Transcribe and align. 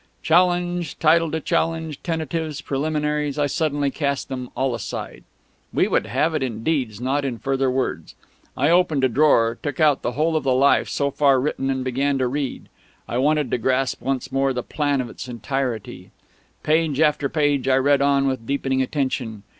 Challenge, 0.23 0.97
title 0.97 1.29
to 1.29 1.39
challenge, 1.39 2.01
tentatives, 2.01 2.59
preliminaries, 2.59 3.37
I 3.37 3.45
suddenly 3.45 3.91
cast 3.91 4.29
them 4.29 4.49
all 4.55 4.73
aside. 4.73 5.23
We 5.71 5.87
would 5.87 6.07
have 6.07 6.33
it 6.33 6.41
in 6.41 6.63
deeds, 6.63 6.99
not 6.99 7.23
in 7.23 7.37
further 7.37 7.69
words. 7.69 8.15
I 8.57 8.71
opened 8.71 9.03
a 9.03 9.07
drawer, 9.07 9.59
took 9.61 9.79
out 9.79 10.01
the 10.01 10.13
whole 10.13 10.35
of 10.35 10.43
the 10.43 10.55
"Life" 10.55 10.89
so 10.89 11.11
far 11.11 11.39
written, 11.39 11.69
and 11.69 11.83
began 11.83 12.17
to 12.17 12.27
read. 12.27 12.67
I 13.07 13.19
wanted 13.19 13.51
to 13.51 13.59
grasp 13.59 14.01
once 14.01 14.31
more 14.31 14.53
the 14.53 14.63
plan 14.63 15.01
of 15.01 15.07
it 15.07 15.09
in 15.09 15.11
its 15.17 15.27
entirety. 15.27 16.09
Page 16.63 16.99
after 16.99 17.29
page, 17.29 17.67
I 17.67 17.75
read 17.75 18.01
on, 18.01 18.25
with 18.25 18.47
deepening 18.47 18.81
attention. 18.81 19.43